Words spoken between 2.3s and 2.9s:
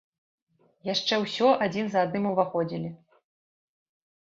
уваходзілі.